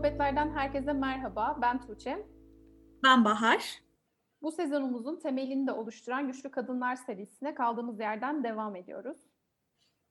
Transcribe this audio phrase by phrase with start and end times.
[0.00, 1.58] Sohbetlerden herkese merhaba.
[1.62, 2.26] Ben Tuğçe.
[3.04, 3.82] Ben Bahar.
[4.42, 9.18] Bu sezonumuzun temelini de oluşturan Güçlü Kadınlar serisine kaldığımız yerden devam ediyoruz.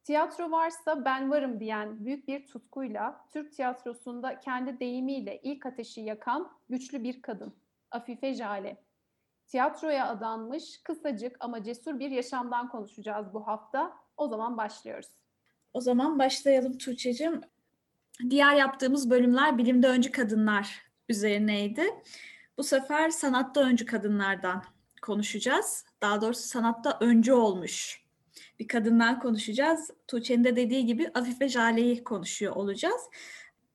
[0.04, 6.52] Tiyatro varsa ben varım diyen büyük bir tutkuyla Türk tiyatrosunda kendi deyimiyle ilk ateşi yakan
[6.70, 7.56] güçlü bir kadın.
[7.92, 8.84] Afife Jale.
[9.48, 13.98] Tiyatroya adanmış kısacık ama cesur bir yaşamdan konuşacağız bu hafta.
[14.18, 15.10] O zaman başlıyoruz.
[15.74, 17.42] O zaman başlayalım Tuğçe'cim.
[18.30, 21.84] Diğer yaptığımız bölümler bilimde öncü kadınlar üzerineydi.
[22.58, 24.64] Bu sefer sanatta öncü kadınlardan
[25.02, 25.86] konuşacağız.
[26.02, 28.04] Daha doğrusu sanatta öncü olmuş
[28.60, 29.92] bir kadından konuşacağız.
[30.08, 33.02] Tuğçe'nin de dediği gibi Afife Jale'yi konuşuyor olacağız.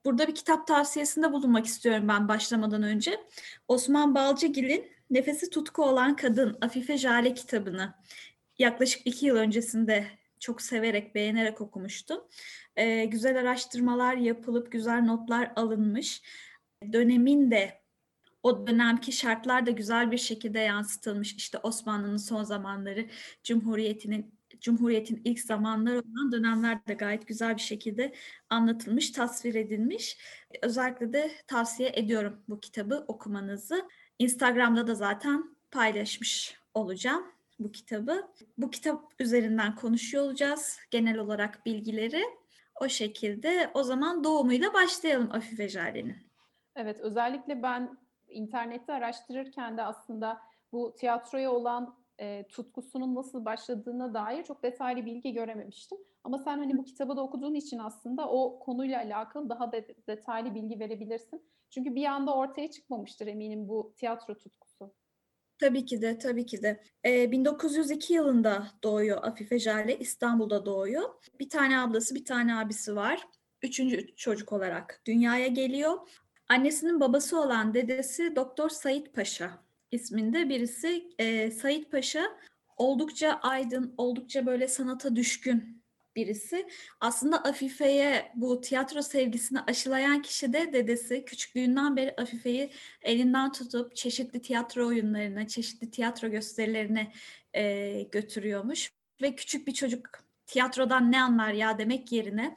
[0.05, 3.21] Burada bir kitap tavsiyesinde bulunmak istiyorum ben başlamadan önce.
[3.69, 7.95] Osman Balcıgil'in Nefesi Tutku Olan Kadın Afife Jale kitabını
[8.59, 10.07] yaklaşık iki yıl öncesinde
[10.45, 12.21] çok severek, beğenerek okumuştum.
[12.77, 16.23] Ee, güzel araştırmalar yapılıp güzel notlar alınmış.
[16.93, 17.83] Dönemin de
[18.43, 21.35] o dönemki şartlar da güzel bir şekilde yansıtılmış.
[21.35, 23.07] İşte Osmanlı'nın son zamanları,
[23.45, 28.15] Cumhuriyet'in Cumhuriyet'in ilk zamanları olan dönemlerde gayet güzel bir şekilde
[28.51, 30.19] anlatılmış, tasvir edilmiş.
[30.63, 33.89] Özellikle de tavsiye ediyorum bu kitabı okumanızı.
[34.19, 38.29] Instagram'da da zaten paylaşmış olacağım bu kitabı.
[38.59, 42.25] Bu kitap üzerinden konuşuyor olacağız genel olarak bilgileri.
[42.81, 46.17] O şekilde o zaman doğumuyla başlayalım Afife Jale'nin.
[46.77, 50.41] Evet özellikle ben internette araştırırken de aslında
[50.73, 55.99] bu tiyatroya olan e, tutkusunun nasıl başladığına dair çok detaylı bilgi görememiştim.
[56.25, 60.55] Ama sen hani bu kitabı da okuduğun için aslında o konuyla alakalı daha de, detaylı
[60.55, 61.43] bilgi verebilirsin.
[61.71, 64.95] Çünkü bir anda ortaya çıkmamıştır eminim bu tiyatro tutkusu.
[65.65, 66.81] Tabii ki de, tabii ki de.
[67.05, 71.03] Ee, 1902 yılında doğuyor Afife Jale, İstanbul'da doğuyor.
[71.41, 73.21] Bir tane ablası, bir tane abisi var.
[73.63, 75.99] Üçüncü çocuk olarak dünyaya geliyor.
[76.49, 79.51] Annesinin babası olan dedesi Doktor Sait Paşa
[79.91, 81.09] isminde birisi.
[81.19, 82.25] E, Sait Paşa
[82.77, 85.84] oldukça aydın, oldukça böyle sanata düşkün
[86.17, 86.67] birisi.
[87.01, 91.25] Aslında Afife'ye bu tiyatro sevgisini aşılayan kişi de dedesi.
[91.25, 92.71] Küçüklüğünden beri Afife'yi
[93.03, 97.13] elinden tutup çeşitli tiyatro oyunlarına, çeşitli tiyatro gösterilerine
[97.55, 98.91] e, götürüyormuş.
[99.23, 102.57] Ve küçük bir çocuk tiyatrodan ne anlar ya demek yerine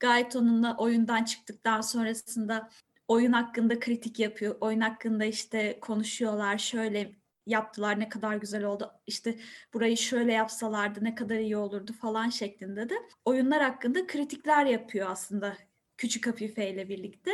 [0.00, 2.70] gayet onunla oyundan çıktıktan sonrasında
[3.08, 4.56] oyun hakkında kritik yapıyor.
[4.60, 6.58] Oyun hakkında işte konuşuyorlar.
[6.58, 7.12] Şöyle
[7.48, 8.92] yaptılar ne kadar güzel oldu.
[9.06, 9.38] İşte
[9.74, 12.94] burayı şöyle yapsalardı ne kadar iyi olurdu falan şeklinde de
[13.24, 15.56] oyunlar hakkında kritikler yapıyor aslında
[15.96, 17.30] küçük Afife ile birlikte.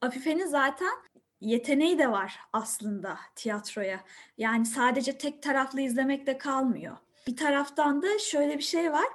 [0.00, 0.92] Afife'nin zaten
[1.40, 4.00] yeteneği de var aslında tiyatroya.
[4.38, 6.96] Yani sadece tek taraflı izlemekle kalmıyor.
[7.26, 9.06] Bir taraftan da şöyle bir şey var.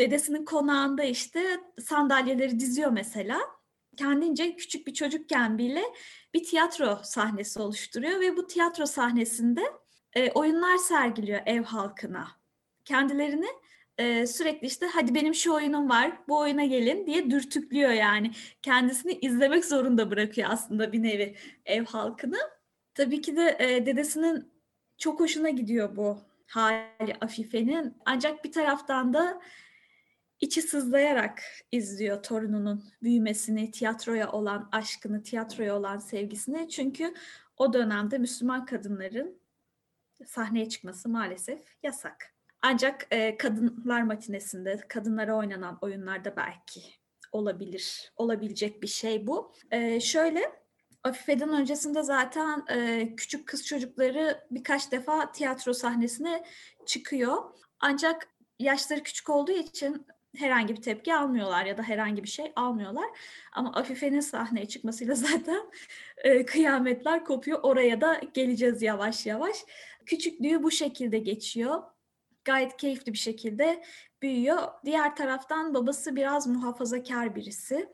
[0.00, 3.38] Dedesinin konağında işte sandalyeleri diziyor mesela
[3.96, 5.82] kendince küçük bir çocukken bile
[6.34, 9.64] bir tiyatro sahnesi oluşturuyor ve bu tiyatro sahnesinde
[10.16, 12.28] e, oyunlar sergiliyor ev halkına.
[12.84, 13.46] Kendilerini
[13.98, 18.30] e, sürekli işte hadi benim şu oyunum var bu oyuna gelin diye dürtüklüyor yani.
[18.62, 22.38] Kendisini izlemek zorunda bırakıyor aslında bir nevi ev halkını.
[22.94, 24.52] Tabii ki de e, dedesinin
[24.98, 27.96] çok hoşuna gidiyor bu hali Afife'nin.
[28.06, 29.40] Ancak bir taraftan da
[30.40, 36.68] içi sızlayarak izliyor torununun büyümesini, tiyatroya olan aşkını, tiyatroya olan sevgisini.
[36.68, 37.14] Çünkü
[37.56, 39.45] o dönemde Müslüman kadınların
[40.26, 42.34] sahneye çıkması maalesef yasak.
[42.62, 46.80] Ancak e, kadınlar matinesinde, kadınlara oynanan oyunlarda belki
[47.32, 49.52] olabilir, olabilecek bir şey bu.
[49.70, 50.66] E, şöyle,
[51.04, 56.44] Afife'den öncesinde zaten e, küçük kız çocukları birkaç defa tiyatro sahnesine
[56.86, 57.36] çıkıyor.
[57.80, 58.28] Ancak
[58.58, 63.06] yaşları küçük olduğu için herhangi bir tepki almıyorlar ya da herhangi bir şey almıyorlar.
[63.52, 65.70] Ama Afife'nin sahneye çıkmasıyla zaten
[66.16, 67.60] e, kıyametler kopuyor.
[67.62, 69.56] Oraya da geleceğiz yavaş yavaş.
[70.06, 71.82] Küçüklüğü bu şekilde geçiyor.
[72.44, 73.84] Gayet keyifli bir şekilde
[74.22, 74.62] büyüyor.
[74.84, 77.88] Diğer taraftan babası biraz muhafazakar birisi.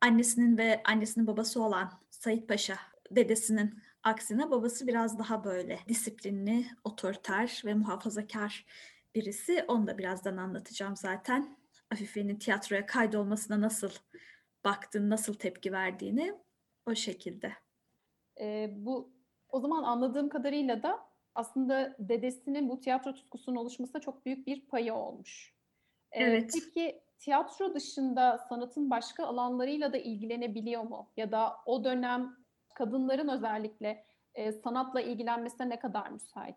[0.00, 2.78] Annesinin ve annesinin babası olan Sait Paşa
[3.10, 8.66] dedesinin aksine babası biraz daha böyle disiplinli, otoriter ve muhafazakar
[9.14, 9.64] birisi.
[9.68, 11.56] Onu da birazdan anlatacağım zaten.
[11.92, 13.90] Afife'nin tiyatroya kaydolmasına nasıl
[14.64, 16.34] baktın, nasıl tepki verdiğini
[16.86, 17.52] o şekilde.
[18.40, 19.12] E, bu
[19.48, 24.94] o zaman anladığım kadarıyla da aslında dedesinin bu tiyatro tutkusunun oluşmasına çok büyük bir payı
[24.94, 25.54] olmuş.
[26.12, 26.50] E, evet.
[26.54, 31.10] Peki tiyatro dışında sanatın başka alanlarıyla da ilgilenebiliyor mu?
[31.16, 32.36] Ya da o dönem
[32.74, 36.56] kadınların özellikle e, sanatla ilgilenmesine ne kadar müsait?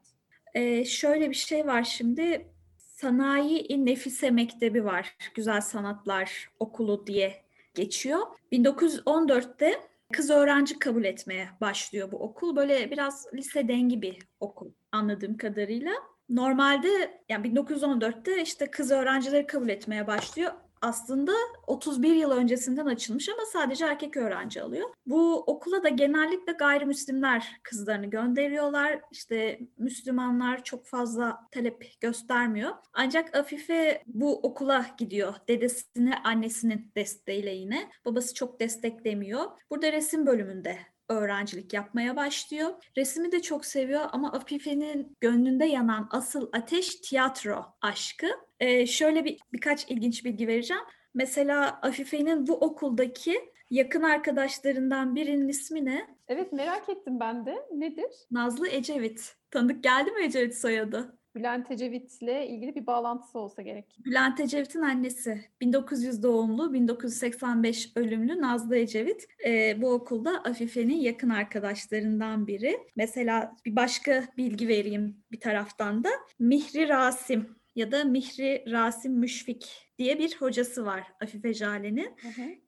[0.54, 2.54] Ee, şöyle bir şey var şimdi
[3.02, 5.18] Sanayi Nefise Mektebi var.
[5.36, 7.44] Güzel Sanatlar Okulu diye
[7.76, 8.20] geçiyor.
[8.52, 9.80] 1914'te
[10.14, 12.56] kız öğrenci kabul etmeye başlıyor bu okul.
[12.56, 15.92] Böyle biraz lise dengi bir okul anladığım kadarıyla.
[16.30, 21.32] Normalde yani 1914'te işte kız öğrencileri kabul etmeye başlıyor aslında
[21.68, 24.90] 31 yıl öncesinden açılmış ama sadece erkek öğrenci alıyor.
[25.06, 29.02] Bu okula da genellikle gayrimüslimler kızlarını gönderiyorlar.
[29.12, 32.72] İşte Müslümanlar çok fazla talep göstermiyor.
[32.94, 35.34] Ancak Afife bu okula gidiyor.
[35.48, 37.90] Dedesini, annesinin desteğiyle yine.
[38.06, 39.46] Babası çok desteklemiyor.
[39.70, 40.78] Burada resim bölümünde
[41.10, 42.70] öğrencilik yapmaya başlıyor.
[42.98, 48.28] Resmi de çok seviyor ama Afife'nin gönlünde yanan asıl ateş tiyatro aşkı.
[48.60, 50.84] Ee, şöyle bir birkaç ilginç bilgi vereceğim.
[51.14, 56.08] Mesela Afife'nin bu okuldaki yakın arkadaşlarından birinin ismi ne?
[56.28, 57.56] Evet merak ettim ben de.
[57.76, 58.12] Nedir?
[58.32, 59.36] Nazlı Ecevit.
[59.52, 61.19] Tanıdık geldi mi Ecevit soyadı?
[61.36, 64.00] Bülent Ecevit'le ilgili bir bağlantısı olsa gerek.
[64.06, 72.48] Bülent Ecevit'in annesi 1900 doğumlu 1985 ölümlü Nazlı Ecevit e, bu okulda Afife'nin yakın arkadaşlarından
[72.48, 72.80] biri.
[72.96, 76.10] Mesela bir başka bilgi vereyim bir taraftan da
[76.40, 82.16] Mihri Rasim ya da Mihri Rasim Müşfik diye bir hocası var Afife Jale'nin.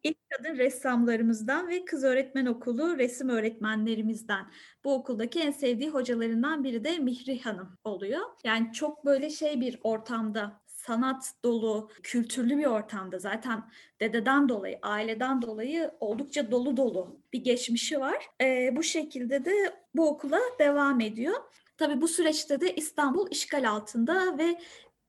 [0.03, 4.45] İlk kadın ressamlarımızdan ve kız öğretmen okulu resim öğretmenlerimizden.
[4.83, 8.21] Bu okuldaki en sevdiği hocalarından biri de Mihri Hanım oluyor.
[8.43, 13.63] Yani çok böyle şey bir ortamda sanat dolu, kültürlü bir ortamda zaten
[13.99, 18.25] dededen dolayı, aileden dolayı oldukça dolu dolu bir geçmişi var.
[18.41, 19.51] Ee, bu şekilde de
[19.95, 21.33] bu okula devam ediyor.
[21.77, 24.57] Tabii bu süreçte de İstanbul işgal altında ve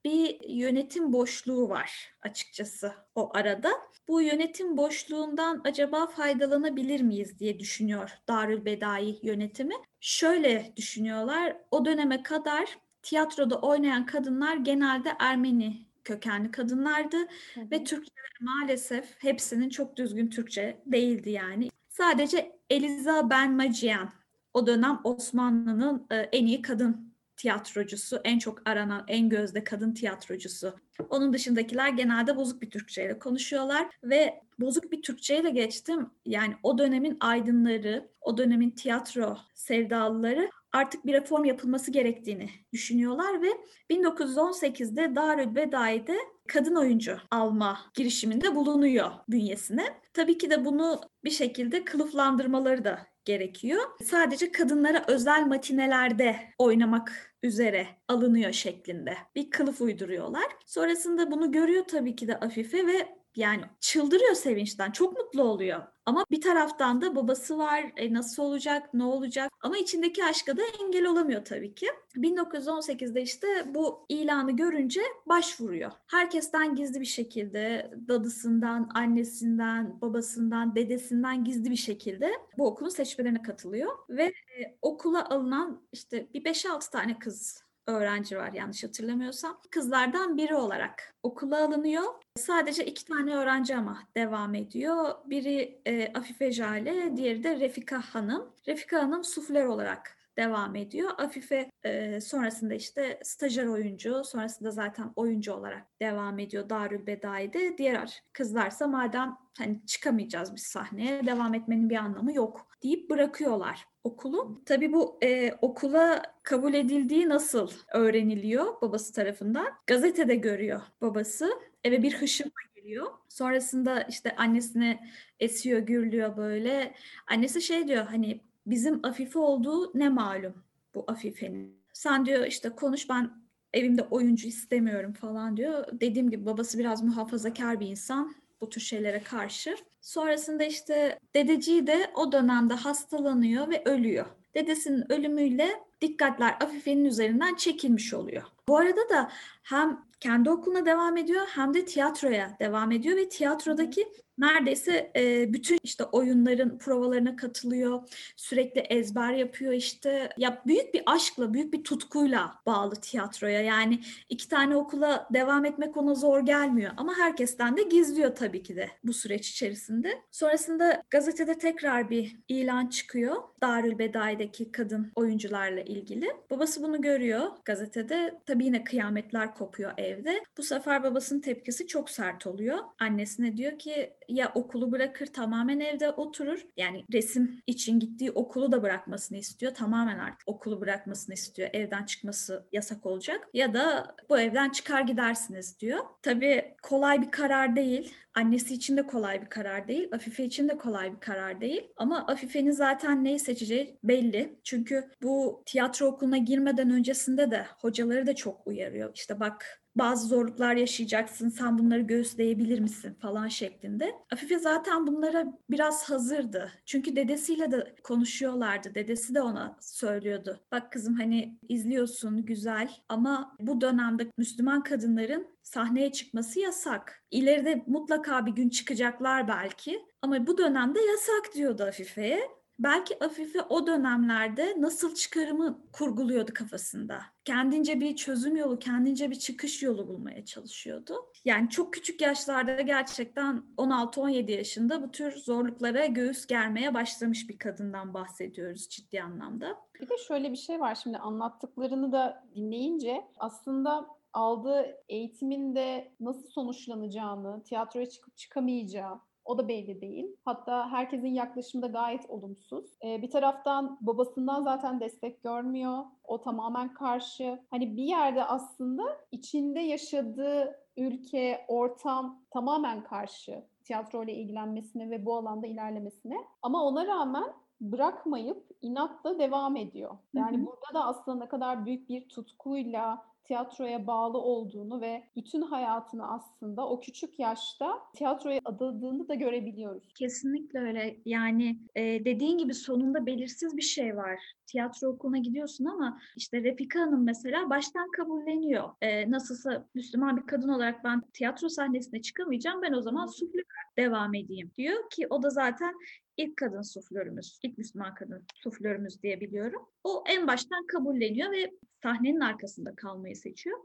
[0.04, 3.70] bir yönetim boşluğu var açıkçası o arada.
[4.08, 9.75] Bu yönetim boşluğundan acaba faydalanabilir miyiz diye düşünüyor Darül Bedai yönetimi.
[10.00, 11.56] Şöyle düşünüyorlar.
[11.70, 17.70] O döneme kadar tiyatroda oynayan kadınlar genelde Ermeni kökenli kadınlardı hı hı.
[17.70, 21.70] ve Türkçeler maalesef hepsinin çok düzgün Türkçe değildi yani.
[21.88, 24.10] Sadece Eliza Benmaciyan
[24.54, 27.12] o dönem Osmanlı'nın en iyi kadın
[27.43, 30.75] tiyatrocusu, en çok aranan, en gözde kadın tiyatrocusu.
[31.11, 36.11] Onun dışındakiler genelde bozuk bir Türkçeyle konuşuyorlar ve bozuk bir Türkçeyle geçtim.
[36.27, 43.49] Yani o dönemin aydınları, o dönemin tiyatro sevdalıları artık bir reform yapılması gerektiğini düşünüyorlar ve
[43.91, 46.17] 1918'de Darül Bedai'de
[46.49, 49.85] kadın oyuncu alma girişiminde bulunuyor bünyesine.
[50.15, 53.83] Tabii ki de bunu bir şekilde kılıflandırmaları da gerekiyor.
[54.05, 60.47] Sadece kadınlara özel matinelerde oynamak üzere alınıyor şeklinde bir kılıf uyduruyorlar.
[60.67, 64.90] Sonrasında bunu görüyor tabii ki de Afife ve yani çıldırıyor sevinçten.
[64.90, 65.82] Çok mutlu oluyor.
[66.06, 67.93] Ama bir taraftan da babası var.
[67.96, 68.94] E nasıl olacak?
[68.94, 69.52] Ne olacak?
[69.61, 71.87] Ama içindeki aşka da engel olamıyor tabii ki.
[72.17, 75.93] 1918'de işte bu ilanı görünce başvuruyor.
[76.06, 83.93] Herkesten gizli bir şekilde dadısından, annesinden, babasından, dedesinden gizli bir şekilde bu okulun seçmelerine katılıyor
[84.08, 89.61] ve e, okula alınan işte bir 5-6 tane kız öğrenci var yanlış hatırlamıyorsam.
[89.70, 92.02] Kızlardan biri olarak okula alınıyor.
[92.37, 95.14] Sadece iki tane öğrenci ama devam ediyor.
[95.26, 98.50] Biri e, Afife Jale, diğeri de Refika Hanım.
[98.69, 101.11] Refika Hanım sufler olarak devam ediyor.
[101.18, 107.78] Afife e, sonrasında işte stajyer oyuncu, sonrasında zaten oyuncu olarak devam ediyor Darül Bedai'de.
[107.78, 114.62] Diğer kızlarsa madem hani çıkamayacağız biz sahneye, devam etmenin bir anlamı yok deyip bırakıyorlar okulu.
[114.66, 119.66] Tabii bu e, okula kabul edildiği nasıl öğreniliyor babası tarafından?
[119.87, 121.50] Gazetede görüyor babası.
[121.85, 123.06] Eve bir hışımla geliyor.
[123.28, 125.09] Sonrasında işte annesine
[125.40, 126.94] esiyor, gürlüyor böyle.
[127.26, 130.54] Annesi şey diyor hani bizim Afife olduğu ne malum
[130.94, 131.82] bu Afife'nin.
[131.92, 133.30] Sen diyor işte konuş ben
[133.73, 135.85] evimde oyuncu istemiyorum falan diyor.
[135.92, 139.76] Dediğim gibi babası biraz muhafazakar bir insan bu tür şeylere karşı.
[140.00, 144.26] Sonrasında işte dedeciği de o dönemde hastalanıyor ve ölüyor.
[144.54, 148.42] Dedesinin ölümüyle dikkatler Afife'nin üzerinden çekilmiş oluyor.
[148.69, 149.31] Bu arada da
[149.62, 154.09] hem kendi okuluna devam ediyor hem de tiyatroya devam ediyor ve tiyatrodaki
[154.39, 158.03] neredeyse e, bütün işte oyunların provalarına katılıyor.
[158.37, 160.29] Sürekli ezber yapıyor işte.
[160.39, 163.61] Ya büyük bir aşkla, büyük bir tutkuyla bağlı tiyatroya.
[163.61, 168.77] Yani iki tane okula devam etmek ona zor gelmiyor ama herkesten de gizliyor tabii ki
[168.77, 170.23] de bu süreç içerisinde.
[170.31, 173.37] Sonrasında gazetede tekrar bir ilan çıkıyor.
[173.62, 176.29] Darül Bedai'deki kadın oyuncularla ilgili.
[176.51, 178.35] Babası bunu görüyor gazetede.
[178.47, 180.45] Tabii yine kıyametler kopuyor evde.
[180.59, 182.79] Bu sefer babasının tepkisi çok sert oluyor.
[182.99, 186.67] Annesine diyor ki ya okulu bırakır tamamen evde oturur.
[186.77, 189.75] Yani resim için gittiği okulu da bırakmasını istiyor.
[189.75, 191.71] Tamamen artık okulu bırakmasını istiyor.
[191.73, 193.49] Evden çıkması yasak olacak.
[193.55, 195.99] Ya da bu evden çıkar gidersiniz diyor.
[196.23, 198.15] Tabii kolay bir karar değil.
[198.35, 200.09] Annesi için de kolay bir karar değil.
[200.12, 201.93] Afife için de kolay bir karar değil.
[201.97, 204.61] Ama Afife'nin zaten neyi seçeceği belli.
[204.65, 209.11] Çünkü bu tiyatro okuluna girmeden öncesinde de hocaları da çok uyarıyor.
[209.15, 214.12] İşte bak bazı zorluklar yaşayacaksın, sen bunları göğüsleyebilir misin falan şeklinde.
[214.32, 216.72] Afife zaten bunlara biraz hazırdı.
[216.87, 218.94] Çünkü dedesiyle de konuşuyorlardı.
[218.94, 220.61] Dedesi de ona söylüyordu.
[220.72, 227.25] Bak kızım hani izliyorsun güzel ama bu dönemde Müslüman kadınların sahneye çıkması yasak.
[227.30, 232.49] İleride mutlaka bir gün çıkacaklar belki ama bu dönemde yasak diyordu Afife'ye
[232.83, 237.23] belki Afife o dönemlerde nasıl çıkarımı kurguluyordu kafasında.
[237.45, 241.15] Kendince bir çözüm yolu, kendince bir çıkış yolu bulmaya çalışıyordu.
[241.45, 248.15] Yani çok küçük yaşlarda gerçekten 16-17 yaşında bu tür zorluklara göğüs germeye başlamış bir kadından
[248.15, 249.77] bahsediyoruz ciddi anlamda.
[250.01, 256.49] Bir de şöyle bir şey var şimdi anlattıklarını da dinleyince aslında aldığı eğitimin de nasıl
[256.49, 260.37] sonuçlanacağını, tiyatroya çıkıp çıkamayacağı, o da belli değil.
[260.44, 262.90] Hatta herkesin yaklaşımı da gayet olumsuz.
[263.04, 266.04] Ee, bir taraftan babasından zaten destek görmüyor.
[266.25, 267.58] O tamamen karşı.
[267.70, 275.37] Hani bir yerde aslında içinde yaşadığı ülke, ortam tamamen karşı tiyatro ile ilgilenmesine ve bu
[275.37, 276.37] alanda ilerlemesine.
[276.62, 280.16] Ama ona rağmen bırakmayıp inatla devam ediyor.
[280.34, 280.66] Yani hı hı.
[280.66, 286.88] burada da aslında ne kadar büyük bir tutkuyla tiyatroya bağlı olduğunu ve bütün hayatını aslında
[286.88, 290.12] o küçük yaşta tiyatroya adadığını da görebiliyoruz.
[290.14, 291.16] Kesinlikle öyle.
[291.25, 294.38] Yani e, dediğin gibi sonunda belirsiz bir şey var.
[294.66, 298.90] Tiyatro okuluna gidiyorsun ama işte Refika Hanım mesela baştan kabulleniyor.
[299.02, 302.82] E, nasılsa Müslüman bir kadın olarak ben tiyatro sahnesine çıkamayacağım.
[302.82, 303.62] Ben o zaman sufle
[303.99, 305.94] devam edeyim diyor ki o da zaten
[306.37, 309.89] ilk kadın suflörümüz, ilk Müslüman kadın suflörümüz diye biliyorum.
[310.05, 311.71] O en baştan kabulleniyor ve
[312.03, 313.79] sahnenin arkasında kalmayı seçiyor.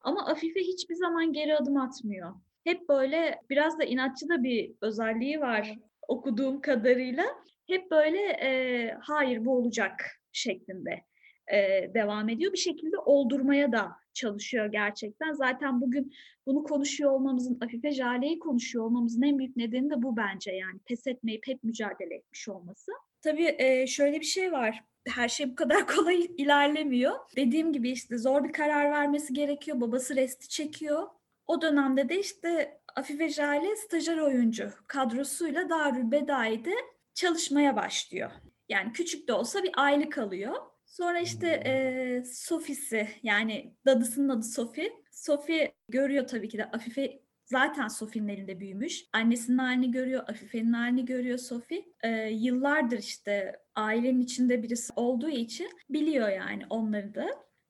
[0.00, 2.34] Ama Afife hiçbir zaman geri adım atmıyor.
[2.64, 5.78] Hep böyle biraz da inatçı da bir özelliği var
[6.08, 7.24] okuduğum kadarıyla.
[7.66, 9.92] Hep böyle e, hayır bu olacak
[10.32, 11.04] şeklinde
[11.52, 12.52] e, devam ediyor.
[12.52, 15.32] Bir şekilde oldurmaya da çalışıyor gerçekten.
[15.32, 16.12] Zaten bugün
[16.46, 20.78] bunu konuşuyor olmamızın, Afife Jale'yi konuşuyor olmamızın en büyük nedeni de bu bence yani.
[20.78, 22.92] Pes etmeyip hep mücadele etmiş olması.
[23.22, 24.84] Tabii e, şöyle bir şey var.
[25.08, 27.12] Her şey bu kadar kolay ilerlemiyor.
[27.36, 29.80] Dediğim gibi işte zor bir karar vermesi gerekiyor.
[29.80, 31.08] Babası resti çekiyor.
[31.46, 36.74] O dönemde de işte Afife Jale stajyer oyuncu kadrosuyla Darül Bedai'de
[37.14, 38.30] çalışmaya başlıyor.
[38.68, 40.54] Yani küçük de olsa bir aylık alıyor.
[40.90, 44.92] Sonra işte e, Sofi'si yani dadısının adı Sofi.
[45.10, 49.04] Sofi görüyor tabii ki de Afife zaten Sofi'nin elinde büyümüş.
[49.12, 51.84] Annesinin halini görüyor, Afife'nin halini görüyor Sofi.
[52.02, 57.28] Ee, yıllardır işte ailenin içinde birisi olduğu için biliyor yani onları da.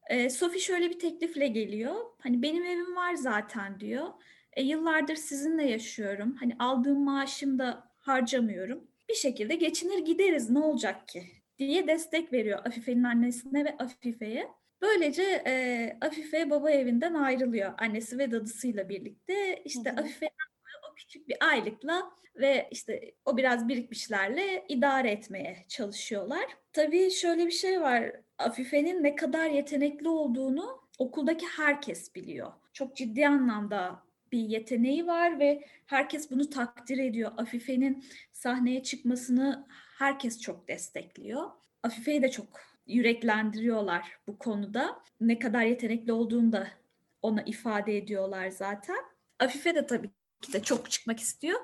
[0.09, 1.95] Ee, Sofi şöyle bir teklifle geliyor.
[2.19, 4.07] Hani benim evim var zaten diyor.
[4.53, 6.35] E, yıllardır sizinle yaşıyorum.
[6.39, 8.87] Hani aldığım maaşım da harcamıyorum.
[9.09, 14.47] Bir şekilde geçinir gideriz ne olacak ki diye destek veriyor Afife'nin annesine ve Afife'ye.
[14.81, 19.61] Böylece e, Afife baba evinden ayrılıyor annesi ve dadısıyla birlikte.
[19.65, 26.45] İşte Afife'den o küçük bir aylıkla ve işte o biraz birikmişlerle idare etmeye çalışıyorlar.
[26.73, 28.11] Tabii şöyle bir şey var.
[28.37, 32.51] Afife'nin ne kadar yetenekli olduğunu okuldaki herkes biliyor.
[32.73, 37.31] Çok ciddi anlamda bir yeteneği var ve herkes bunu takdir ediyor.
[37.37, 39.67] Afife'nin sahneye çıkmasını
[40.01, 41.49] herkes çok destekliyor.
[41.83, 42.47] Afife'yi de çok
[42.87, 45.03] yüreklendiriyorlar bu konuda.
[45.19, 46.67] Ne kadar yetenekli olduğunu da
[47.21, 48.97] ona ifade ediyorlar zaten.
[49.39, 50.09] Afife de tabii
[50.41, 51.59] ki de çok çıkmak istiyor.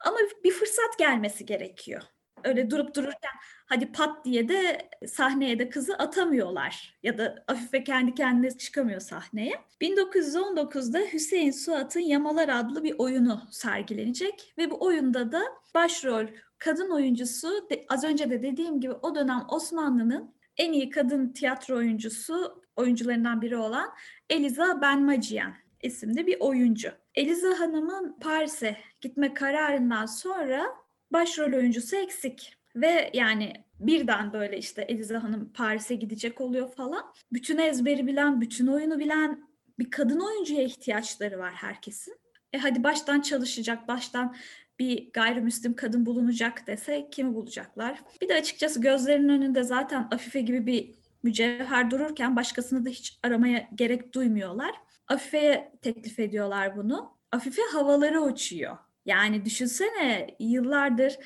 [0.00, 2.02] Ama bir fırsat gelmesi gerekiyor.
[2.44, 3.32] Öyle durup dururken
[3.68, 6.98] hadi pat diye de sahneye de kızı atamıyorlar.
[7.02, 9.52] Ya da Afife kendi kendine çıkamıyor sahneye.
[9.80, 14.54] 1919'da Hüseyin Suat'ın Yamalar adlı bir oyunu sergilenecek.
[14.58, 15.42] Ve bu oyunda da
[15.74, 16.26] başrol
[16.58, 22.62] kadın oyuncusu az önce de dediğim gibi o dönem Osmanlı'nın en iyi kadın tiyatro oyuncusu
[22.76, 23.88] oyuncularından biri olan
[24.30, 26.92] Eliza Benmacian isimli bir oyuncu.
[27.14, 30.66] Eliza Hanım'ın Paris'e gitme kararından sonra
[31.12, 32.57] başrol oyuncusu eksik.
[32.80, 37.12] Ve yani birden böyle işte Eliza Hanım Paris'e gidecek oluyor falan.
[37.32, 42.16] Bütün ezberi bilen, bütün oyunu bilen bir kadın oyuncuya ihtiyaçları var herkesin.
[42.52, 44.36] E hadi baştan çalışacak, baştan
[44.78, 48.02] bir gayrimüslim kadın bulunacak dese kimi bulacaklar?
[48.22, 53.68] Bir de açıkçası gözlerinin önünde zaten Afife gibi bir mücevher dururken başkasını da hiç aramaya
[53.74, 54.70] gerek duymuyorlar.
[55.08, 57.18] Afife'ye teklif ediyorlar bunu.
[57.32, 58.76] Afife havalara uçuyor.
[59.06, 61.18] Yani düşünsene yıllardır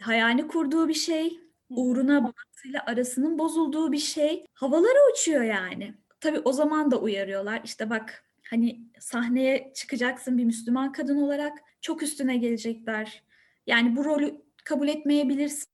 [0.00, 4.44] hayalini kurduğu bir şey, uğruna babasıyla arasının bozulduğu bir şey.
[4.54, 5.94] Havalara uçuyor yani.
[6.20, 7.60] Tabii o zaman da uyarıyorlar.
[7.64, 13.22] İşte bak hani sahneye çıkacaksın bir Müslüman kadın olarak çok üstüne gelecekler.
[13.66, 14.34] Yani bu rolü
[14.64, 15.68] kabul etmeyebilirsin.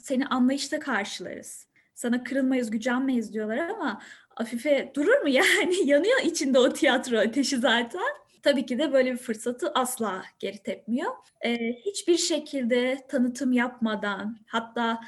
[0.00, 1.66] Seni anlayışla karşılarız.
[1.94, 4.02] Sana kırılmayız, gücenmeyiz diyorlar ama
[4.36, 5.76] Afife durur mu yani?
[5.84, 8.25] Yanıyor içinde o tiyatro ateşi zaten.
[8.46, 11.12] Tabii ki de böyle bir fırsatı asla geri tepmiyor.
[11.44, 15.00] Ee, hiçbir şekilde tanıtım yapmadan, hatta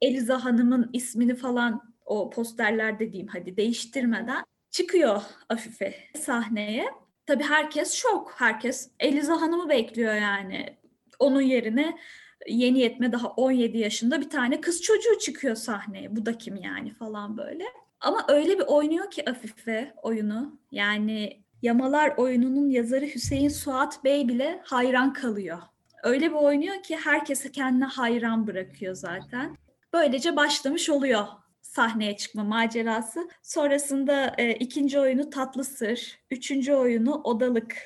[0.00, 6.86] Eliza Hanım'ın ismini falan o posterlerde diyeyim hadi değiştirmeden çıkıyor Afife sahneye.
[7.26, 8.34] Tabii herkes şok.
[8.36, 10.76] Herkes Eliza Hanım'ı bekliyor yani.
[11.18, 11.98] Onun yerine
[12.46, 16.16] yeni yetme daha 17 yaşında bir tane kız çocuğu çıkıyor sahneye.
[16.16, 17.64] Bu da kim yani falan böyle.
[18.00, 20.60] Ama öyle bir oynuyor ki Afife oyunu.
[20.72, 25.58] Yani Yamalar oyununun yazarı Hüseyin Suat Bey bile hayran kalıyor.
[26.02, 29.56] Öyle bir oynuyor ki herkese kendine hayran bırakıyor zaten.
[29.92, 31.26] Böylece başlamış oluyor
[31.62, 33.28] sahneye çıkma macerası.
[33.42, 37.76] Sonrasında e, ikinci oyunu Tatlı Sır, üçüncü oyunu Odalık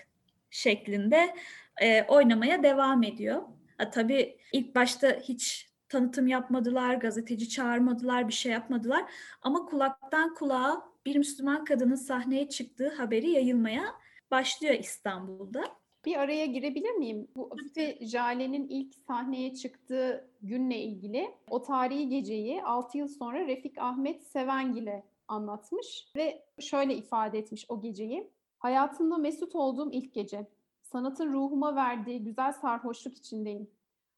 [0.50, 1.34] şeklinde
[1.80, 3.42] e, oynamaya devam ediyor.
[3.78, 9.04] Ha, tabii ilk başta hiç tanıtım yapmadılar, gazeteci çağırmadılar, bir şey yapmadılar.
[9.42, 13.84] Ama kulaktan kulağa bir Müslüman kadının sahneye çıktığı haberi yayılmaya
[14.30, 15.64] başlıyor İstanbul'da.
[16.04, 17.28] Bir araya girebilir miyim?
[17.36, 23.78] Bu Afife Jale'nin ilk sahneye çıktığı günle ilgili o tarihi geceyi 6 yıl sonra Refik
[23.78, 28.30] Ahmet Sevengil'e anlatmış ve şöyle ifade etmiş o geceyi.
[28.58, 30.46] Hayatımda mesut olduğum ilk gece.
[30.82, 33.70] Sanatın ruhuma verdiği güzel sarhoşluk içindeyim.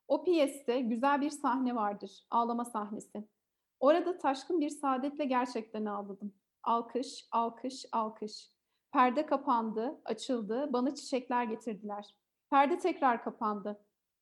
[0.08, 3.24] O piyeste güzel bir sahne vardır, ağlama sahnesi.
[3.80, 6.32] Orada taşkın bir saadetle gerçekten ağladım.
[6.64, 8.50] Alkış, alkış, alkış.
[8.92, 12.14] Perde kapandı, açıldı, bana çiçekler getirdiler.
[12.50, 13.80] Perde tekrar kapandı.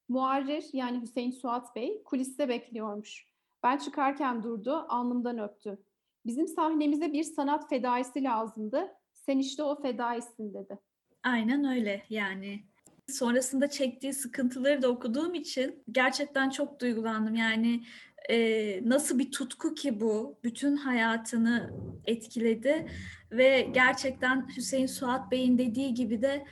[0.09, 3.27] Muarrir yani Hüseyin Suat Bey kuliste bekliyormuş.
[3.63, 5.85] Ben çıkarken durdu, alnımdan öptü.
[6.27, 8.89] Bizim sahnemize bir sanat fedaisi lazımdı.
[9.13, 10.79] Sen işte o fedaisin dedi.
[11.25, 12.65] Aynen öyle yani.
[13.09, 17.35] Sonrasında çektiği sıkıntıları da okuduğum için gerçekten çok duygulandım.
[17.35, 17.85] Yani
[18.31, 20.39] e, nasıl bir tutku ki bu?
[20.45, 21.71] Bütün hayatını
[22.05, 22.87] etkiledi
[23.33, 26.47] ve gerçekten Hüseyin Suat Bey'in dediği gibi de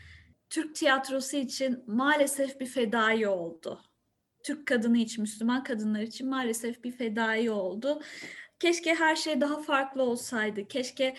[0.50, 3.80] Türk tiyatrosu için maalesef bir fedai oldu.
[4.44, 8.00] Türk kadını için, Müslüman kadınlar için maalesef bir fedai oldu.
[8.58, 10.68] Keşke her şey daha farklı olsaydı.
[10.68, 11.16] Keşke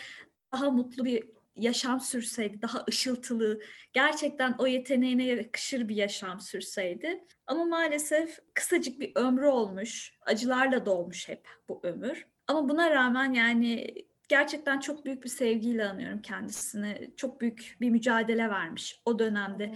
[0.54, 1.24] daha mutlu bir
[1.56, 3.62] yaşam sürseydi, daha ışıltılı,
[3.94, 7.24] gerçekten o yeteneğine yakışır bir yaşam sürseydi.
[7.48, 12.26] Ama maalesef kısacık bir ömrü olmuş, acılarla dolmuş hep bu ömür.
[12.48, 13.96] Ama buna rağmen yani
[14.30, 17.14] gerçekten çok büyük bir sevgiyle anıyorum kendisini.
[17.18, 19.76] Çok büyük bir mücadele vermiş o dönemde.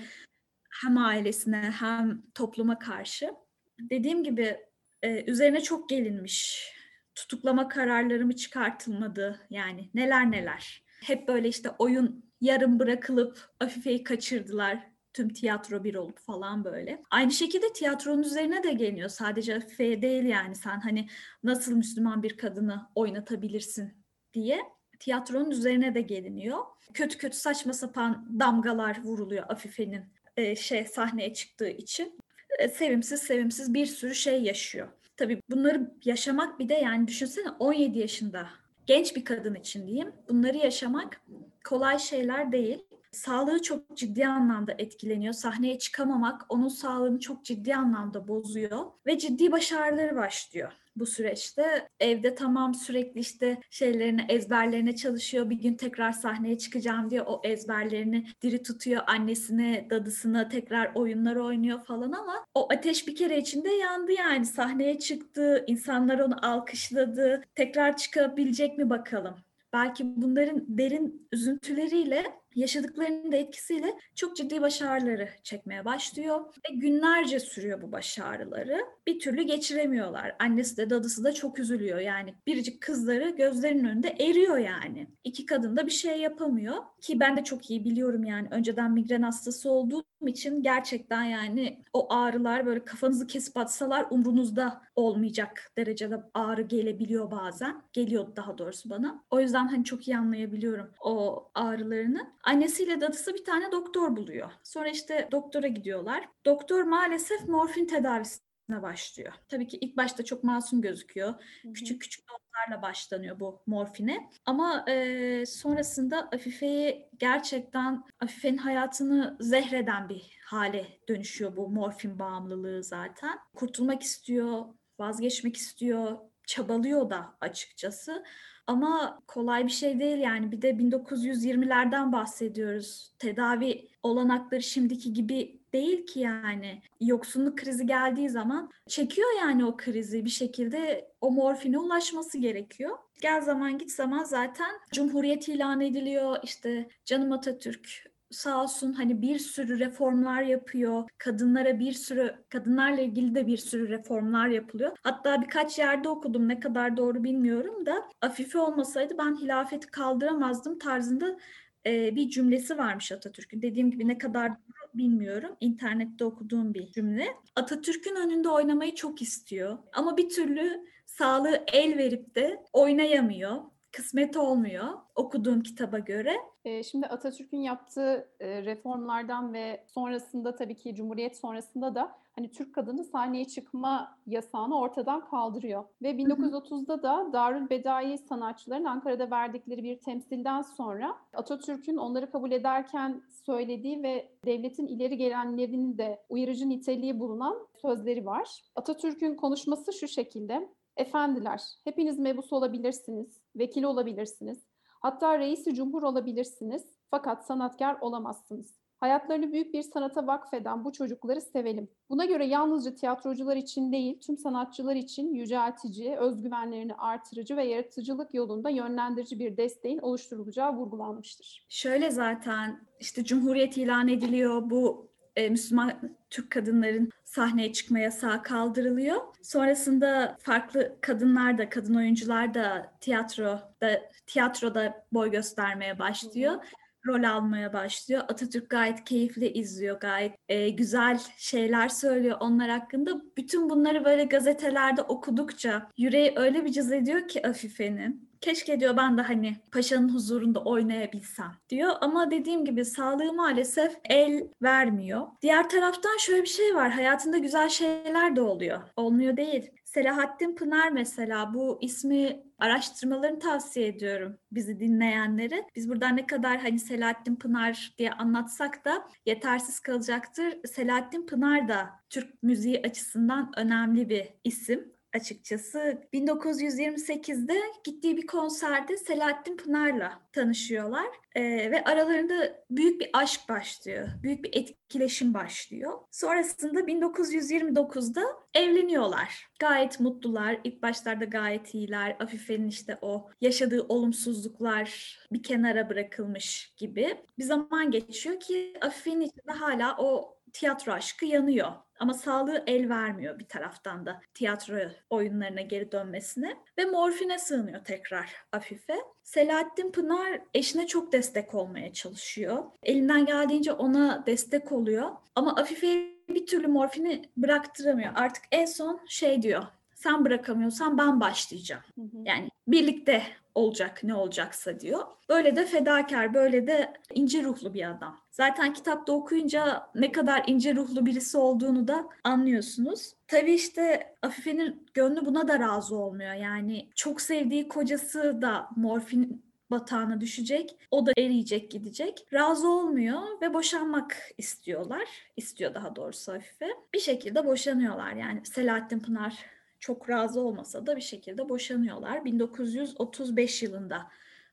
[0.70, 3.32] Hem ailesine hem topluma karşı.
[3.80, 4.58] Dediğim gibi
[5.02, 6.72] e, üzerine çok gelinmiş.
[7.16, 10.85] Tutuklama kararları mı çıkartılmadı yani neler neler.
[11.04, 14.96] Hep böyle işte oyun yarım bırakılıp Afife'yi kaçırdılar.
[15.14, 17.02] Tüm tiyatro bir olup falan böyle.
[17.12, 19.10] Aynı şekilde tiyatronun üzerine de geliyor.
[19.10, 21.08] Sadece Afife'ye değil yani sen hani
[21.44, 23.94] nasıl Müslüman bir kadını oynatabilirsin
[24.34, 24.62] diye
[25.00, 26.58] tiyatronun üzerine de geliniyor.
[26.94, 30.06] Kötü kötü saçma sapan damgalar vuruluyor Afife'nin
[30.38, 32.20] e, şey sahneye çıktığı için.
[32.60, 34.88] E, sevimsiz sevimsiz bir sürü şey yaşıyor.
[35.18, 38.50] Tabii bunları yaşamak bir de yani düşünsene 17 yaşında
[38.88, 40.12] genç bir kadın için diyeyim.
[40.30, 41.22] Bunları yaşamak
[41.66, 42.86] kolay şeyler değil.
[43.16, 45.34] Sağlığı çok ciddi anlamda etkileniyor.
[45.34, 51.90] Sahneye çıkamamak onun sağlığını çok ciddi anlamda bozuyor ve ciddi başarıları başlıyor bu süreçte.
[52.00, 55.50] Evde tamam sürekli işte şeylerini ezberlerine çalışıyor.
[55.50, 59.04] Bir gün tekrar sahneye çıkacağım diye o ezberlerini diri tutuyor.
[59.08, 64.46] Annesine, dadısına tekrar oyunlar oynuyor falan ama o ateş bir kere içinde yandı yani.
[64.46, 67.44] Sahneye çıktı, insanlar onu alkışladı.
[67.56, 69.36] Tekrar çıkabilecek mi bakalım?
[69.74, 72.24] Belki bunların derin üzüntüleriyle
[72.56, 78.82] yaşadıklarının da etkisiyle çok ciddi başarıları çekmeye başlıyor ve günlerce sürüyor bu başarıları.
[79.08, 80.36] Bir türlü geçiremiyorlar.
[80.40, 82.00] Annesi de dadısı da çok üzülüyor.
[82.00, 85.08] Yani biricik kızları gözlerinin önünde eriyor yani.
[85.24, 89.22] İki kadın da bir şey yapamıyor ki ben de çok iyi biliyorum yani önceden migren
[89.22, 96.62] hastası olduğum için gerçekten yani o ağrılar böyle kafanızı kesip atsalar umrunuzda olmayacak derecede ağrı
[96.62, 97.84] gelebiliyor bazen.
[97.94, 99.24] Geliyor daha doğrusu bana.
[99.30, 102.34] O yüzden hani çok iyi anlayabiliyorum o ağrılarını.
[102.44, 104.52] Annesiyle dadısı bir tane doktor buluyor.
[104.64, 106.30] Sonra işte doktora gidiyorlar.
[106.46, 109.34] Doktor maalesef morfin tedavisine başlıyor.
[109.50, 111.28] Tabii ki ilk başta çok masum gözüküyor.
[111.28, 111.74] Hı hı.
[111.74, 114.30] Küçük küçük dozlarla başlanıyor bu morfine.
[114.46, 123.40] Ama e, sonrasında Afife'yi gerçekten Afife'nin hayatını zehreden bir hale dönüşüyor bu morfin bağımlılığı zaten.
[123.56, 124.66] Kurtulmak istiyor,
[125.00, 128.24] vazgeçmek istiyor, çabalıyor da açıkçası.
[128.68, 130.52] Ama kolay bir şey değil yani.
[130.52, 133.12] Bir de 1920'lerden bahsediyoruz.
[133.20, 136.82] Tedavi olanakları şimdiki gibi değil ki yani.
[137.02, 142.98] Yoksunluk krizi geldiği zaman çekiyor yani o krizi bir şekilde o morfine ulaşması gerekiyor.
[143.22, 146.38] Gel zaman git zaman zaten Cumhuriyet ilan ediliyor.
[146.44, 151.10] İşte Canım Atatürk sağ olsun hani bir sürü reformlar yapıyor.
[151.18, 154.92] Kadınlara bir sürü kadınlarla ilgili de bir sürü reformlar yapılıyor.
[155.04, 161.38] Hatta birkaç yerde okudum ne kadar doğru bilmiyorum da Afife olmasaydı ben hilafeti kaldıramazdım tarzında
[161.86, 163.62] e, bir cümlesi varmış Atatürk'ün.
[163.62, 164.52] Dediğim gibi ne kadar
[164.94, 165.56] bilmiyorum.
[165.60, 167.28] İnternette okuduğum bir cümle.
[167.56, 173.62] Atatürk'ün önünde oynamayı çok istiyor ama bir türlü sağlığı el verip de oynayamıyor
[173.96, 176.36] kısmet olmuyor okuduğum kitaba göre.
[176.84, 183.46] Şimdi Atatürk'ün yaptığı reformlardan ve sonrasında tabii ki Cumhuriyet sonrasında da hani Türk kadını sahneye
[183.46, 185.84] çıkma yasağını ortadan kaldırıyor.
[186.02, 193.22] Ve 1930'da da Darül Bedai sanatçıların Ankara'da verdikleri bir temsilden sonra Atatürk'ün onları kabul ederken
[193.46, 198.62] söylediği ve devletin ileri gelenlerinin de uyarıcı niteliği bulunan sözleri var.
[198.76, 200.70] Atatürk'ün konuşması şu şekilde.
[200.98, 204.68] Efendiler, hepiniz mebus olabilirsiniz, vekil olabilirsiniz,
[205.00, 208.76] hatta reisi cumhur olabilirsiniz fakat sanatkar olamazsınız.
[208.98, 211.88] Hayatlarını büyük bir sanata vakfeden bu çocukları sevelim.
[212.10, 218.70] Buna göre yalnızca tiyatrocular için değil, tüm sanatçılar için yüceltici, özgüvenlerini artırıcı ve yaratıcılık yolunda
[218.70, 221.66] yönlendirici bir desteğin oluşturulacağı vurgulanmıştır.
[221.70, 229.22] Şöyle zaten işte Cumhuriyet ilan ediliyor, bu e, Müslüman Türk kadınların sahneye çıkma yasağı kaldırılıyor.
[229.42, 236.54] Sonrasında farklı kadınlar da, kadın oyuncular da tiyatroda tiyatroda boy göstermeye başlıyor.
[236.54, 236.62] Hı
[237.08, 238.24] rol almaya başlıyor.
[238.28, 243.22] Atatürk gayet keyifli izliyor, gayet e, güzel şeyler söylüyor onlar hakkında.
[243.38, 248.30] Bütün bunları böyle gazetelerde okudukça yüreği öyle bir cız ediyor ki Afife'nin.
[248.46, 251.96] Keşke diyor ben de hani paşanın huzurunda oynayabilsem diyor.
[252.02, 255.28] Ama dediğim gibi sağlığı maalesef el vermiyor.
[255.42, 256.92] Diğer taraftan şöyle bir şey var.
[256.92, 258.82] Hayatında güzel şeyler de oluyor.
[258.96, 259.72] Olmuyor değil.
[259.86, 265.68] Selahattin Pınar mesela bu ismi araştırmalarını tavsiye ediyorum bizi dinleyenlere.
[265.76, 270.68] Biz buradan ne kadar hani Selahattin Pınar diye anlatsak da yetersiz kalacaktır.
[270.68, 276.02] Selahattin Pınar da Türk müziği açısından önemli bir isim açıkçası.
[276.14, 284.44] 1928'de gittiği bir konserde Selahattin Pınar'la tanışıyorlar ee, ve aralarında büyük bir aşk başlıyor, büyük
[284.44, 286.00] bir etkileşim başlıyor.
[286.12, 288.22] Sonrasında 1929'da
[288.54, 289.48] evleniyorlar.
[289.60, 292.16] Gayet mutlular, ilk başlarda gayet iyiler.
[292.20, 299.52] Afife'nin işte o yaşadığı olumsuzluklar bir kenara bırakılmış gibi bir zaman geçiyor ki Afife'nin içinde
[299.52, 301.72] hala o tiyatro aşkı yanıyor.
[302.00, 304.78] Ama sağlığı el vermiyor bir taraftan da tiyatro
[305.10, 306.58] oyunlarına geri dönmesine.
[306.78, 308.96] Ve morfine sığınıyor tekrar Afife.
[309.24, 312.64] Selahattin Pınar eşine çok destek olmaya çalışıyor.
[312.84, 315.12] Elinden geldiğince ona destek oluyor.
[315.36, 318.12] Ama Afife'ye bir türlü morfini bıraktıramıyor.
[318.16, 319.64] Artık en son şey diyor.
[319.96, 321.84] Sen bırakamıyorsan ben başlayacağım.
[321.96, 322.18] Hı hı.
[322.26, 323.24] Yani birlikte
[323.56, 325.00] olacak ne olacaksa diyor.
[325.30, 328.20] Böyle de fedakar, böyle de ince ruhlu bir adam.
[328.32, 333.14] Zaten kitapta okuyunca ne kadar ince ruhlu birisi olduğunu da anlıyorsunuz.
[333.28, 336.34] Tabii işte Afife'nin gönlü buna da razı olmuyor.
[336.34, 340.78] Yani çok sevdiği kocası da morfin batağına düşecek.
[340.92, 342.28] O da eriyecek gidecek.
[342.34, 345.08] Razı olmuyor ve boşanmak istiyorlar.
[345.38, 346.68] İstiyor daha doğrusu Afife.
[346.94, 348.12] Bir şekilde boşanıyorlar.
[348.12, 349.55] Yani Selahattin Pınar
[349.86, 352.26] çok razı olmasa da bir şekilde boşanıyorlar.
[352.26, 354.08] 1935 yılında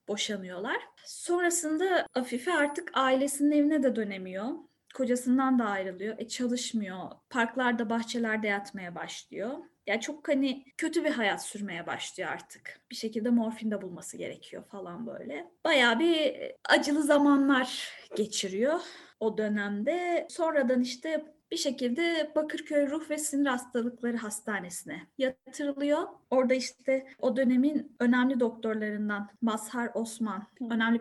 [0.08, 0.76] boşanıyorlar.
[1.04, 4.48] Sonrasında Afife artık ailesinin evine de dönemiyor.
[4.94, 6.14] Kocasından da ayrılıyor.
[6.18, 7.10] E çalışmıyor.
[7.30, 9.58] Parklarda, bahçelerde yatmaya başlıyor.
[9.86, 12.80] Yani çok hani kötü bir hayat sürmeye başlıyor artık.
[12.90, 15.50] Bir şekilde morfin de bulması gerekiyor falan böyle.
[15.64, 16.34] Bayağı bir
[16.68, 18.80] acılı zamanlar geçiriyor
[19.20, 20.26] o dönemde.
[20.30, 26.02] Sonradan işte bir şekilde Bakırköy Ruh ve Sinir Hastalıkları Hastanesi'ne yatırılıyor.
[26.30, 31.00] Orada işte o dönemin önemli doktorlarından Mazhar Osman, önemli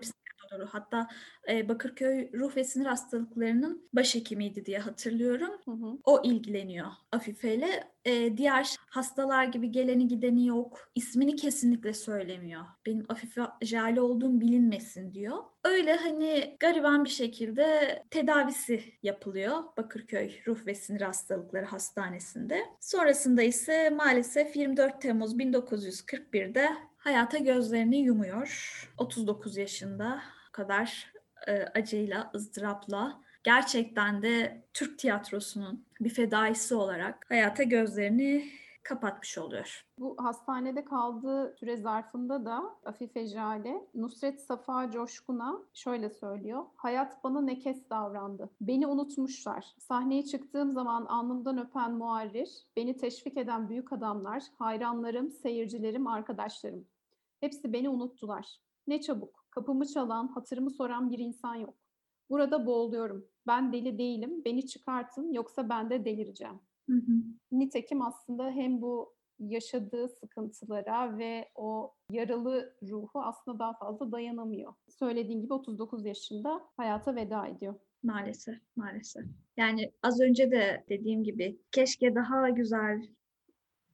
[0.51, 1.07] psikiyatru hatta
[1.49, 5.51] e, Bakırköy Ruh ve Sinir Hastalıklarının başhekimiydi diye hatırlıyorum.
[5.65, 5.97] Hı hı.
[6.03, 7.91] O ilgileniyor Afife ile.
[8.05, 10.91] E, diğer hastalar gibi geleni gideni yok.
[10.95, 12.61] İsmini kesinlikle söylemiyor.
[12.85, 15.37] Benim Afife Jale olduğum bilinmesin diyor.
[15.63, 22.61] Öyle hani gariban bir şekilde tedavisi yapılıyor Bakırköy Ruh ve Sinir Hastalıkları Hastanesi'nde.
[22.79, 28.89] Sonrasında ise maalesef 24 Temmuz 1941'de hayata gözlerini yumuyor.
[28.97, 31.13] 39 yaşında bu kadar
[31.47, 38.45] e, acıyla, ızdırapla gerçekten de Türk tiyatrosunun bir fedaisi olarak hayata gözlerini
[38.83, 39.85] kapatmış oluyor.
[39.97, 46.65] Bu hastanede kaldığı süre zarfında da Afife Jale, Nusret Safa Coşkun'a şöyle söylüyor.
[46.75, 48.49] Hayat bana nekes davrandı.
[48.61, 49.75] Beni unutmuşlar.
[49.79, 56.85] Sahneye çıktığım zaman alnımdan öpen muarrir, beni teşvik eden büyük adamlar, hayranlarım, seyircilerim, arkadaşlarım.
[57.39, 58.59] Hepsi beni unuttular.
[58.87, 59.40] Ne çabuk.
[59.51, 61.75] Kapımı çalan, hatırımı soran bir insan yok.
[62.29, 63.27] Burada boğuluyorum.
[63.47, 64.41] Ben deli değilim.
[64.45, 66.59] Beni çıkartın yoksa ben de delireceğim.
[66.89, 67.13] Hı hı.
[67.51, 74.73] Nitekim aslında hem bu yaşadığı sıkıntılara ve o yaralı ruhu aslında daha fazla dayanamıyor.
[74.89, 77.75] Söylediğin gibi 39 yaşında hayata veda ediyor.
[78.03, 79.25] Maalesef, maalesef.
[79.57, 83.07] Yani az önce de dediğim gibi keşke daha güzel,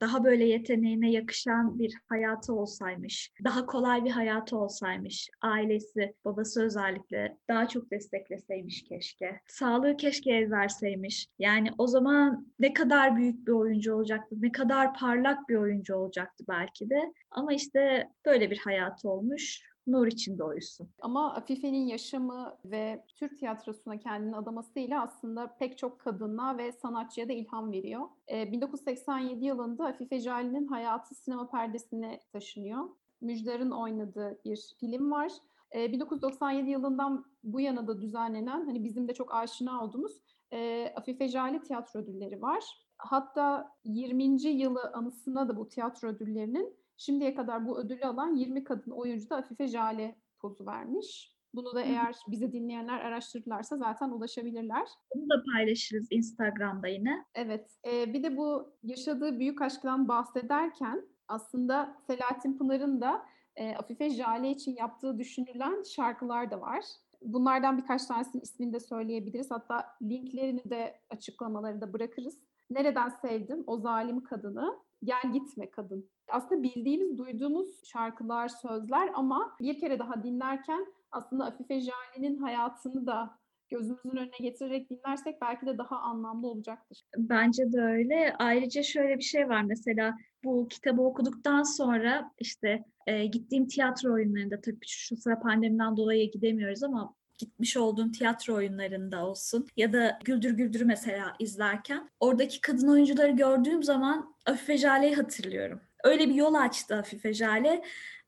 [0.02, 3.32] daha böyle yeteneğine yakışan bir hayatı olsaymış.
[3.44, 5.30] Daha kolay bir hayatı olsaymış.
[5.42, 9.42] Ailesi, babası özellikle daha çok destekleseymiş keşke.
[9.48, 11.28] Sağlığı keşke el verseymiş.
[11.40, 16.44] Yani o zaman ne kadar büyük bir oyuncu olacaktı, ne kadar parlak bir oyuncu olacaktı
[16.50, 17.14] belki de.
[17.32, 19.62] Ama işte böyle bir hayatı olmuş.
[19.88, 20.90] Nur içinde oysun.
[21.02, 27.34] Ama Afife'nin yaşamı ve Türk tiyatrosuna kendini adamasıyla aslında pek çok kadına ve sanatçıya da
[27.34, 28.02] ilham veriyor.
[28.32, 32.90] Ee, 1987 yılında Afife Jali'nin hayatı sinema perdesine taşınıyor.
[33.22, 35.32] Müjdar'ın oynadığı bir film var.
[35.76, 40.22] Ee, 1997 yılından bu yana da düzenlenen, hani bizim de çok aşina olduğumuz
[40.54, 42.64] e, Afife Jali tiyatro ödülleri var.
[42.98, 44.24] Hatta 20.
[44.48, 49.36] yılı anısına da bu tiyatro ödüllerinin Şimdiye kadar bu ödülü alan 20 kadın oyuncu da
[49.36, 51.38] Afife Jale pozu vermiş.
[51.54, 54.88] Bunu da eğer bizi dinleyenler araştırırlarsa zaten ulaşabilirler.
[55.16, 57.26] Bunu da paylaşırız Instagram'da yine.
[57.36, 57.78] Evet.
[57.88, 64.52] E, bir de bu yaşadığı büyük aşktan bahsederken aslında Selahattin Pınar'ın da e, Afife Jale
[64.52, 66.84] için yaptığı düşünülen şarkılar da var.
[67.22, 69.52] Bunlardan birkaç tanesinin ismini de söyleyebiliriz.
[69.52, 72.38] Hatta linklerini de açıklamaları da bırakırız.
[72.70, 74.80] Nereden sevdim o zalim kadını?
[75.04, 76.10] Gel gitme kadın.
[76.30, 83.38] Aslında bildiğimiz, duyduğumuz şarkılar, sözler ama bir kere daha dinlerken aslında Afife Jale'nin hayatını da
[83.70, 87.02] gözümüzün önüne getirerek dinlersek belki de daha anlamlı olacaktır.
[87.18, 88.36] Bence de öyle.
[88.40, 94.62] Ayrıca şöyle bir şey var mesela bu kitabı okuduktan sonra işte e, gittiğim tiyatro oyunlarında
[94.62, 100.52] tabii şu sıra pandemiden dolayı gidemiyoruz ama gitmiş olduğum tiyatro oyunlarında olsun ya da Güldür
[100.52, 105.82] Güldür'ü mesela izlerken oradaki kadın oyuncuları gördüğüm zaman Afife Jale'yi hatırlıyorum.
[106.04, 107.84] Öyle bir yol açtı Afife Jale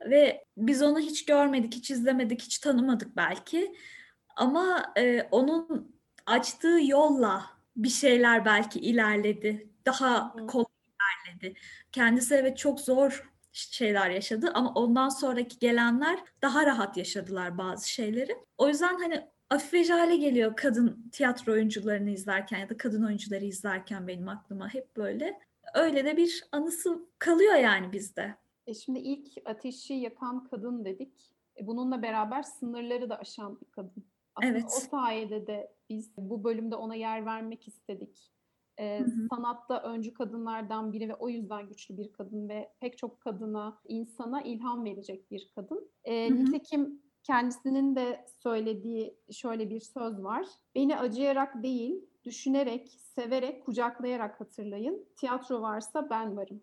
[0.06, 3.76] ve biz onu hiç görmedik, hiç izlemedik, hiç tanımadık belki.
[4.36, 9.70] Ama e, onun açtığı yolla bir şeyler belki ilerledi.
[9.86, 10.66] Daha kolay
[11.28, 11.60] ilerledi.
[11.92, 18.38] Kendisi evet çok zor şeyler yaşadı ama ondan sonraki gelenler daha rahat yaşadılar bazı şeyleri.
[18.58, 24.08] O yüzden hani Afife Jale geliyor kadın tiyatro oyuncularını izlerken ya da kadın oyuncuları izlerken
[24.08, 25.40] benim aklıma hep böyle.
[25.74, 28.36] Öyle de bir anısı kalıyor yani bizde.
[28.68, 31.36] E şimdi ilk ateşi yakan kadın dedik.
[31.60, 34.06] E bununla beraber sınırları da aşan bir kadın.
[34.36, 34.66] Aslında Evet.
[34.66, 38.32] o sayede de biz bu bölümde ona yer vermek istedik.
[38.80, 39.28] Hı hı.
[39.30, 44.42] sanatta öncü kadınlardan biri ve o yüzden güçlü bir kadın ve pek çok kadına, insana
[44.42, 45.92] ilham verecek bir kadın.
[46.08, 46.46] Hı hı.
[46.46, 50.46] nitekim kendisinin de söylediği şöyle bir söz var.
[50.76, 55.06] Beni acıyarak değil, düşünerek, severek, kucaklayarak hatırlayın.
[55.16, 56.62] Tiyatro varsa ben varım.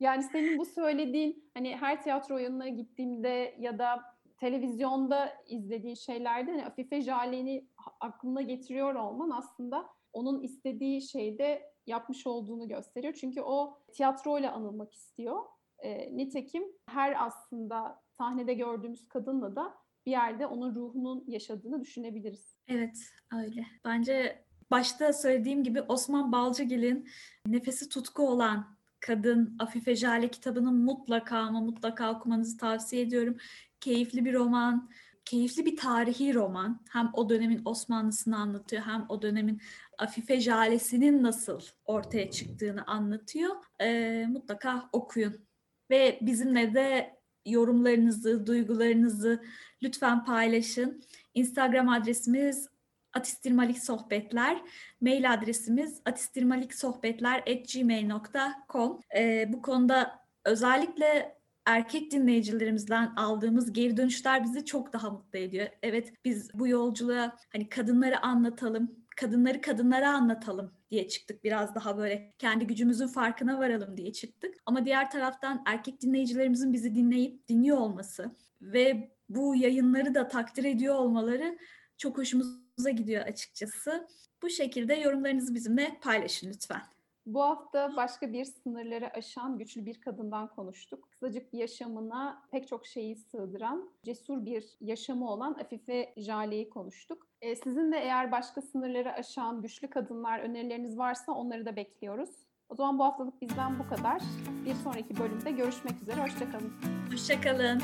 [0.00, 4.00] Yani senin bu söylediğin hani her tiyatro oyununa gittiğimde ya da
[4.36, 7.68] televizyonda izlediğin şeylerde hani Afife Jale'ni
[8.00, 13.14] aklına getiriyor olman aslında onun istediği şeyde yapmış olduğunu gösteriyor.
[13.20, 15.44] Çünkü o tiyatroyla anılmak istiyor.
[15.78, 19.74] E, nitekim her aslında sahnede gördüğümüz kadınla da
[20.06, 22.56] bir yerde onun ruhunun yaşadığını düşünebiliriz.
[22.68, 22.98] Evet,
[23.32, 23.66] öyle.
[23.84, 27.08] Bence başta söylediğim gibi Osman Balcıgil'in
[27.46, 33.36] Nefesi Tutku olan Kadın Afife Jale kitabını mutlaka ama mutlaka okumanızı tavsiye ediyorum.
[33.80, 34.90] Keyifli bir roman,
[35.24, 36.84] keyifli bir tarihi roman.
[36.90, 39.60] Hem o dönemin Osmanlısını anlatıyor hem o dönemin
[39.98, 43.56] Afife Jale'sinin nasıl ortaya çıktığını anlatıyor.
[43.80, 45.46] Ee, mutlaka okuyun.
[45.90, 47.15] Ve bizimle de
[47.46, 49.42] yorumlarınızı, duygularınızı
[49.82, 51.02] lütfen paylaşın.
[51.34, 52.68] Instagram adresimiz
[53.14, 54.62] Atistirmalik Sohbetler.
[55.00, 59.00] Mail adresimiz atistirmaliksohbetler.gmail.com.
[59.16, 65.68] Ee, bu konuda özellikle erkek dinleyicilerimizden aldığımız geri dönüşler bizi çok daha mutlu ediyor.
[65.82, 71.44] Evet biz bu yolculuğa hani kadınları anlatalım, kadınları kadınlara anlatalım diye çıktık.
[71.44, 74.54] Biraz daha böyle kendi gücümüzün farkına varalım diye çıktık.
[74.66, 78.30] Ama diğer taraftan erkek dinleyicilerimizin bizi dinleyip dinliyor olması
[78.62, 81.58] ve bu yayınları da takdir ediyor olmaları
[81.96, 84.06] çok hoşumuza gidiyor açıkçası.
[84.42, 86.82] Bu şekilde yorumlarınızı bizimle paylaşın lütfen.
[87.26, 91.08] Bu hafta başka bir sınırları aşan güçlü bir kadından konuştuk.
[91.10, 97.26] Kısacık yaşamına pek çok şeyi sığdıran, cesur bir yaşamı olan Afife Jale'yi konuştuk.
[97.40, 102.30] Ee, sizin de eğer başka sınırları aşan güçlü kadınlar önerileriniz varsa onları da bekliyoruz.
[102.68, 104.22] O zaman bu haftalık bizden bu kadar.
[104.64, 106.22] Bir sonraki bölümde görüşmek üzere.
[106.22, 106.72] Hoşçakalın.
[107.10, 107.80] Hoşçakalın.